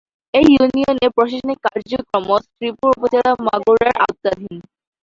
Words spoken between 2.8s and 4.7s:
উপজেলা, মাগুরার আওতাধীন।